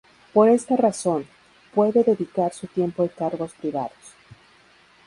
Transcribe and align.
Por 0.33 0.49
esta 0.49 0.75
razón, 0.75 1.27
puede 1.75 2.03
dedicar 2.03 2.55
su 2.55 2.65
tiempo 2.65 3.03
a 3.03 3.05
encargos 3.05 3.53
privados. 3.53 4.15